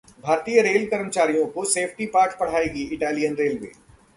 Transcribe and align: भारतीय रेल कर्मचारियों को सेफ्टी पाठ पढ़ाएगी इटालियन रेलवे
भारतीय 0.21 0.61
रेल 0.61 0.85
कर्मचारियों 0.87 1.45
को 1.47 1.65
सेफ्टी 1.65 2.05
पाठ 2.05 2.37
पढ़ाएगी 2.39 2.83
इटालियन 2.93 3.35
रेलवे 3.35 3.71